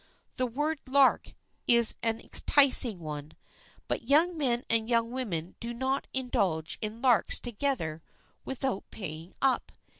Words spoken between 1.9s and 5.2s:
an enticing one, but young men and young